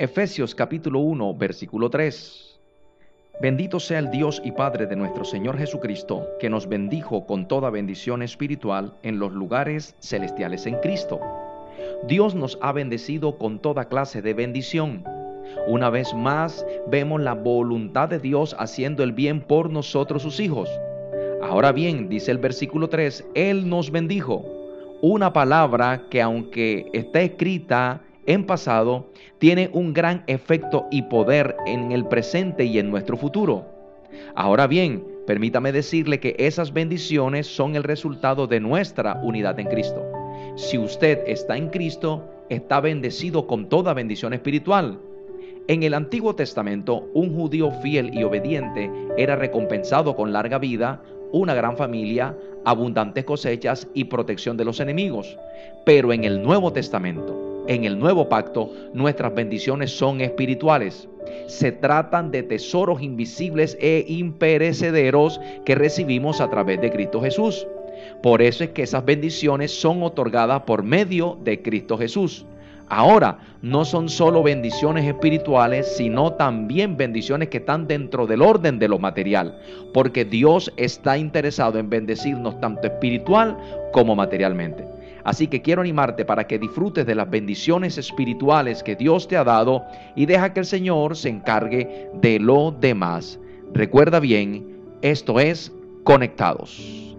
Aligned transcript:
Efesios 0.00 0.54
capítulo 0.54 1.00
1, 1.00 1.34
versículo 1.34 1.90
3. 1.90 2.60
Bendito 3.42 3.80
sea 3.80 3.98
el 3.98 4.12
Dios 4.12 4.40
y 4.44 4.52
Padre 4.52 4.86
de 4.86 4.94
nuestro 4.94 5.24
Señor 5.24 5.58
Jesucristo, 5.58 6.24
que 6.38 6.48
nos 6.48 6.68
bendijo 6.68 7.26
con 7.26 7.48
toda 7.48 7.68
bendición 7.70 8.22
espiritual 8.22 8.94
en 9.02 9.18
los 9.18 9.32
lugares 9.32 9.96
celestiales 9.98 10.66
en 10.66 10.76
Cristo. 10.76 11.18
Dios 12.06 12.36
nos 12.36 12.60
ha 12.62 12.70
bendecido 12.70 13.38
con 13.38 13.58
toda 13.58 13.86
clase 13.86 14.22
de 14.22 14.34
bendición. 14.34 15.02
Una 15.66 15.90
vez 15.90 16.14
más 16.14 16.64
vemos 16.86 17.20
la 17.20 17.34
voluntad 17.34 18.08
de 18.08 18.20
Dios 18.20 18.54
haciendo 18.56 19.02
el 19.02 19.10
bien 19.10 19.40
por 19.40 19.68
nosotros 19.68 20.22
sus 20.22 20.38
hijos. 20.38 20.70
Ahora 21.42 21.72
bien, 21.72 22.08
dice 22.08 22.30
el 22.30 22.38
versículo 22.38 22.88
3, 22.88 23.24
Él 23.34 23.68
nos 23.68 23.90
bendijo. 23.90 24.57
Una 25.00 25.32
palabra 25.32 26.06
que 26.10 26.20
aunque 26.20 26.90
está 26.92 27.20
escrita 27.20 28.02
en 28.26 28.44
pasado, 28.44 29.12
tiene 29.38 29.70
un 29.72 29.92
gran 29.92 30.24
efecto 30.26 30.86
y 30.90 31.02
poder 31.02 31.56
en 31.66 31.92
el 31.92 32.04
presente 32.06 32.64
y 32.64 32.80
en 32.80 32.90
nuestro 32.90 33.16
futuro. 33.16 33.64
Ahora 34.34 34.66
bien, 34.66 35.04
permítame 35.24 35.70
decirle 35.70 36.18
que 36.18 36.34
esas 36.36 36.72
bendiciones 36.72 37.46
son 37.46 37.76
el 37.76 37.84
resultado 37.84 38.48
de 38.48 38.58
nuestra 38.58 39.20
unidad 39.22 39.60
en 39.60 39.68
Cristo. 39.68 40.04
Si 40.56 40.76
usted 40.76 41.20
está 41.28 41.56
en 41.56 41.68
Cristo, 41.68 42.28
está 42.48 42.80
bendecido 42.80 43.46
con 43.46 43.68
toda 43.68 43.94
bendición 43.94 44.32
espiritual. 44.32 44.98
En 45.68 45.82
el 45.82 45.92
Antiguo 45.92 46.34
Testamento, 46.34 47.10
un 47.12 47.34
judío 47.34 47.70
fiel 47.82 48.14
y 48.14 48.22
obediente 48.22 48.90
era 49.18 49.36
recompensado 49.36 50.16
con 50.16 50.32
larga 50.32 50.58
vida, 50.58 51.02
una 51.30 51.52
gran 51.52 51.76
familia, 51.76 52.34
abundantes 52.64 53.26
cosechas 53.26 53.86
y 53.92 54.04
protección 54.04 54.56
de 54.56 54.64
los 54.64 54.80
enemigos. 54.80 55.36
Pero 55.84 56.14
en 56.14 56.24
el 56.24 56.42
Nuevo 56.42 56.72
Testamento, 56.72 57.64
en 57.68 57.84
el 57.84 57.98
nuevo 57.98 58.30
pacto, 58.30 58.72
nuestras 58.94 59.34
bendiciones 59.34 59.90
son 59.90 60.22
espirituales. 60.22 61.06
Se 61.48 61.70
tratan 61.70 62.30
de 62.30 62.44
tesoros 62.44 63.02
invisibles 63.02 63.76
e 63.78 64.06
imperecederos 64.08 65.38
que 65.66 65.74
recibimos 65.74 66.40
a 66.40 66.48
través 66.48 66.80
de 66.80 66.90
Cristo 66.90 67.20
Jesús. 67.20 67.66
Por 68.22 68.40
eso 68.40 68.64
es 68.64 68.70
que 68.70 68.84
esas 68.84 69.04
bendiciones 69.04 69.70
son 69.70 70.02
otorgadas 70.02 70.62
por 70.62 70.82
medio 70.82 71.36
de 71.44 71.60
Cristo 71.60 71.98
Jesús. 71.98 72.46
Ahora, 72.90 73.38
no 73.60 73.84
son 73.84 74.08
solo 74.08 74.42
bendiciones 74.42 75.04
espirituales, 75.04 75.96
sino 75.96 76.32
también 76.32 76.96
bendiciones 76.96 77.48
que 77.48 77.58
están 77.58 77.86
dentro 77.86 78.26
del 78.26 78.42
orden 78.42 78.78
de 78.78 78.88
lo 78.88 78.98
material, 78.98 79.58
porque 79.92 80.24
Dios 80.24 80.72
está 80.76 81.18
interesado 81.18 81.78
en 81.78 81.90
bendecirnos 81.90 82.58
tanto 82.60 82.86
espiritual 82.86 83.56
como 83.92 84.14
materialmente. 84.14 84.84
Así 85.24 85.46
que 85.46 85.60
quiero 85.60 85.82
animarte 85.82 86.24
para 86.24 86.46
que 86.46 86.58
disfrutes 86.58 87.04
de 87.04 87.14
las 87.14 87.28
bendiciones 87.28 87.98
espirituales 87.98 88.82
que 88.82 88.96
Dios 88.96 89.28
te 89.28 89.36
ha 89.36 89.44
dado 89.44 89.84
y 90.16 90.24
deja 90.24 90.54
que 90.54 90.60
el 90.60 90.66
Señor 90.66 91.16
se 91.16 91.28
encargue 91.28 92.08
de 92.14 92.38
lo 92.38 92.70
demás. 92.70 93.38
Recuerda 93.74 94.20
bien, 94.20 94.78
esto 95.02 95.38
es 95.38 95.72
Conectados. 96.04 97.17